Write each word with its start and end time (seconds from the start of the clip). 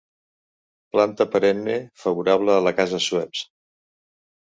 Planta 0.95 1.27
perenne 1.35 1.75
favorable 2.05 2.55
a 2.55 2.63
la 2.69 2.73
casa 2.79 3.01
Schweppes. 3.09 3.43